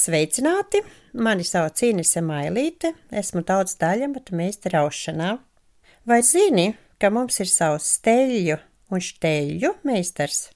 [0.00, 0.80] Sveicināti!
[1.20, 5.34] Mani sauc Inese Mailīte, esmu daudz daļamata meistara aušanā.
[6.08, 8.56] Vai zini, ka mums ir savs steļu
[8.88, 10.48] un šteļu meistars?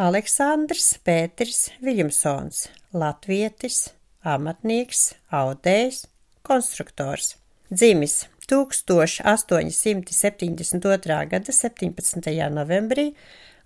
[0.00, 3.92] Aleksandrs Pēters Viljamsons, latvietis,
[4.24, 6.08] amatnieks, audējs,
[6.48, 7.36] konstruktors.
[7.68, 11.28] Dzimis 1872.
[11.34, 12.24] gada 17.
[12.56, 13.12] novembrī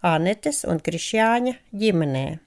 [0.02, 2.43] Anetes un Krišjāņa ģimenē.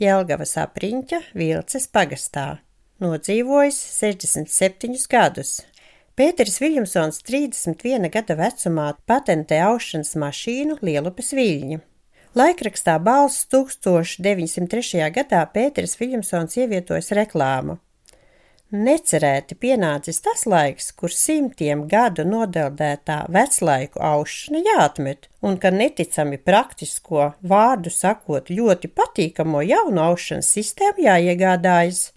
[0.00, 2.62] Jelgavas apriņķa Vilces pagastā.
[3.04, 5.58] Nodzīvojis 67 gadus.
[6.16, 11.82] Pēters Viljamsons 31 gada vecumā patentē aušanas mašīnu Lielupes viļņu.
[12.40, 15.04] Laikrakstā balss 1903.
[15.18, 17.76] gadā Pēters Viljamsons ievietojas reklāmu.
[18.70, 27.32] Necerēti pienācis tas laiks, kur simtiem gadu nodeldētā veclaiku aušana jāatmet, un ka neticami praktisko,
[27.42, 32.12] vārdu sakot, ļoti patīkamo jaunu aušanas sistēmu jāiegādājas.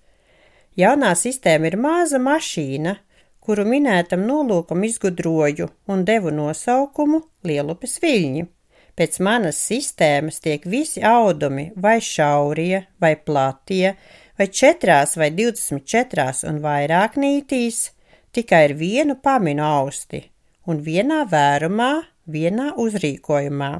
[0.77, 2.99] Jaunā sistēma ir maza mašīna,
[3.41, 8.45] kuru minētam nolūkam izgudroju un devu nosaukumu Lielupes viļņi.
[8.93, 13.95] Pēc manas sistēmas tiek visi audumi vai šaurie vai platie,
[14.37, 17.87] vai četrās vai 24 un vairāk nītīs,
[18.33, 20.21] tikai ar vienu paminu austi
[20.69, 21.91] un vienā vērumā,
[22.29, 23.71] vienā uzrīkojumā.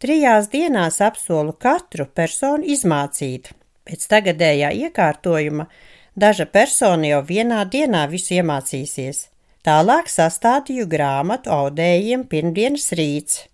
[0.00, 3.52] Trijās dienās apsolu katru personu izmācīt.
[3.86, 5.68] Pēc tagadējā iekārtojuma
[6.16, 9.26] daža persona jau vienā dienā visu iemācīsies.
[9.66, 13.44] Tālāk sastādīju grāmatu audējiem pirmdienas rīts,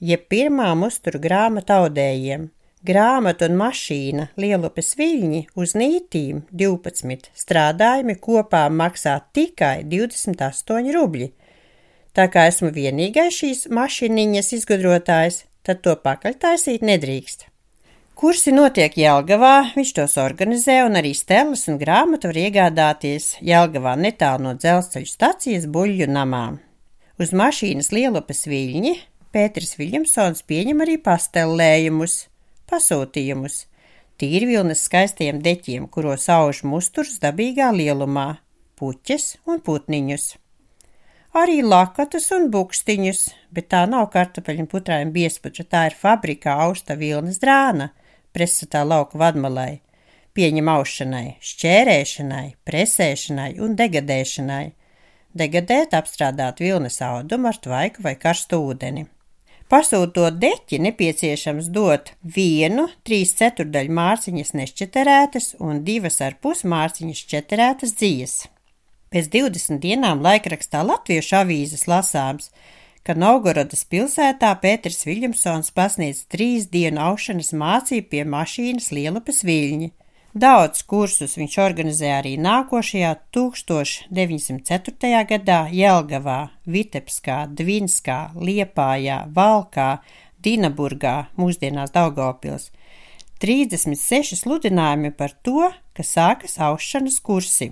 [0.00, 2.50] jeb pirmām uzturu grāmatu audējiem.
[2.86, 11.32] Grāmata un mašīna Lielupes viļņi uz nītīm 12 strādājumi kopā maksā tikai 28 rubļi.
[12.14, 17.48] Tā kā esmu vienīgais šīs mašīniņas izgudrotājs, tad to pakaļtaisīt nedrīkst.
[18.16, 24.46] Kursi notiek Jelgavā, viņš tos organizē un arī stelas un grāmatu var iegādāties Jelgavā netālu
[24.46, 26.46] no dzelzceļa stacijas buļļu namā.
[27.20, 28.94] Uz mašīnas Lielupes viļņi
[29.36, 32.12] Pēters Viljamsons pieņem arī pastellējumus–
[32.70, 33.56] pasūtījumus.
[34.16, 38.38] Tīrvilnas skaistiem deķiem, kuros auž musturs dabīgā lielumā,
[38.80, 40.24] puķes un putniņus.
[41.36, 43.20] Arī lakatus un bukstiņus,
[43.52, 47.90] bet tā nav kartupeļu putrājuma biespuča, tā ir fabrikā austa vilnas drāna,
[48.32, 49.82] presatā lauka vadmalai,
[50.32, 54.64] pieņem aušanai, šķērēšanai, presēšanai un degadēšanai.
[55.36, 59.04] Degadēt apstrādāt vilnas audumu ar tvaiku vai karstu ūdeni.
[59.66, 67.96] Pasūtot deķi nepieciešams dot vienu trīs ceturdaļu mārciņas nešķeterētas un divas ar pus mārciņas šķeterētas
[67.98, 68.36] dzijas.
[69.10, 72.52] Pēc 20 dienām laikrakstā Latviešu avīzes lasāms,
[73.02, 79.92] ka Novgorodas pilsētā Pēters Viljamsons pasniedz trīs dienu aušanas mācību pie mašīnas Lielupes viļņi–
[80.36, 85.20] Daudz kursus viņš organizē arī nākošajā 1904.
[85.30, 90.02] gadā Jelgavā, Vitebskā, Dvinskā, Liepājā, Valkā,
[90.44, 92.66] Dinaburgā, mūsdienās Daugavpils.
[93.40, 97.70] 36 sludinājumi par to, ka sākas aušanas kursi.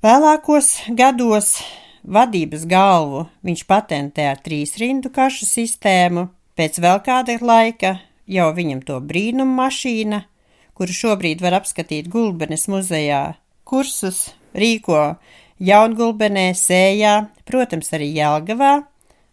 [0.00, 1.58] Vēlākos gados
[2.00, 8.80] vadības galvu viņš patentē ar trīs rindu kašu sistēmu, pēc vēl kāda laika jau viņam
[8.88, 10.22] to brīnumu mašīna–
[10.76, 13.36] kuru šobrīd var apskatīt Gulbenes muzejā.
[13.66, 15.16] Kursus rīko
[15.62, 17.14] Jaungulbenē, Sējā,
[17.48, 18.74] protams, arī Jelgavā,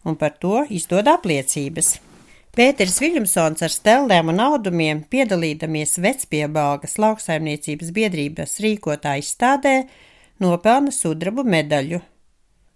[0.07, 1.97] un par to izdod apliecības.
[2.53, 9.75] Pēters Viljamsons ar stellēm un audumiem piedalīdamies vecpiebalgas lauksaimniecības biedrības rīkotā izstādē
[10.43, 11.99] nopelna sudrabu medaļu,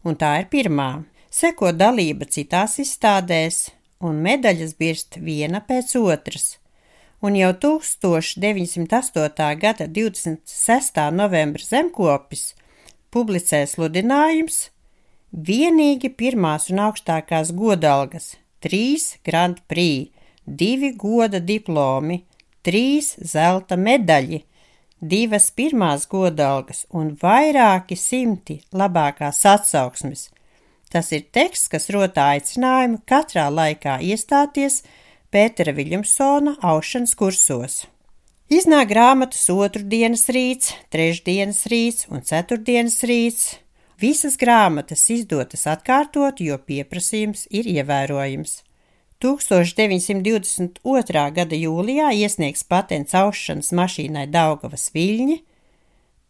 [0.03, 0.91] un tā ir pirmā.
[1.29, 3.67] Seko dalība citās izstādēs,
[4.01, 6.55] un medaļas birst viena pēc otras
[7.21, 9.59] un jau 1908.
[9.59, 11.11] gada 26.
[11.11, 12.53] novembra zemkopis
[13.11, 14.69] publicē sludinājums
[15.31, 20.11] vienīgi pirmās un augstākās godalgas, trīs Grand Prix,
[20.45, 22.23] divi goda diplomi,
[22.63, 24.43] trīs zelta medaļi,
[25.01, 30.29] divas pirmās godalgas un vairāki simti labākās atsauksmes.
[30.89, 34.81] Tas ir teksts, kas rotā aicinājumu katrā laikā iestāties
[35.27, 37.81] Pētera Viljamsona aušanas kursos.
[38.47, 43.59] Iznāk grāmatas otrdienas rīts, trešdienas rīts un ceturtdienas rīts.
[43.99, 48.63] Visas grāmatas izdotas atkārtot, jo pieprasījums ir ievērojams.
[49.19, 50.79] 1922.
[51.35, 55.43] gada jūlijā iesniegs patents aušanas mašīnai Daugavas viļņi,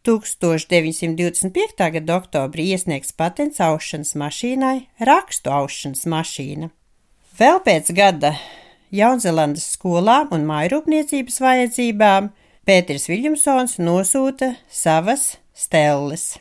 [0.08, 1.92] 1925.
[2.00, 6.74] gada oktobrī iesniegs patents aušanas mašīnai rakstu aušanas mašīna.
[7.38, 8.34] Vēl pēc gada
[8.94, 12.30] Jaunzelandes skolām un mājrūpniecības vajadzībām
[12.68, 16.38] Pēters Viljamsons nosūta savas stelles,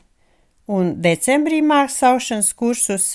[0.70, 3.06] un decembrī mākslas aušanas kursus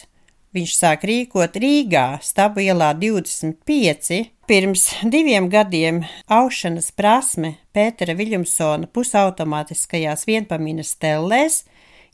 [0.51, 4.19] viņš sāk rīkot Rīgā, Stabu ielā 25.
[4.51, 11.61] Pirms diviem gadiem aušanas prasme Pētera Viljamsona pusautomātiskajās vienpaminas stellēs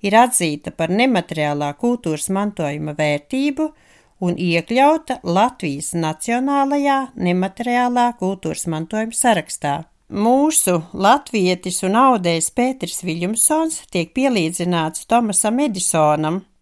[0.06, 3.72] ir atzīta par nemateriālā kultūras mantojuma vērtību
[4.24, 9.78] un iekļauta Latvijas Nacionālajā nemateriālā kultūras mantojuma sarakstā.
[10.08, 16.44] Mūsu latvietis un audējs Pēters Viljamsons tiek pielīdzināts Tomasam Edisonam–